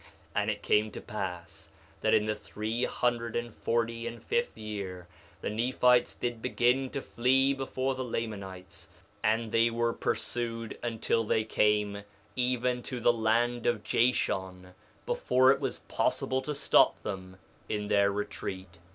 [0.01, 0.07] 2:16
[0.41, 1.69] And it came to pass
[2.01, 5.05] that in the three hundred and forty and fifth year
[5.41, 8.89] the Nephites did begin to flee before the Lamanites;
[9.23, 12.01] and they were pursued until they came
[12.35, 14.73] even to the land of Jashon,
[15.05, 17.37] before it was possible to stop them
[17.69, 18.79] in their retreat.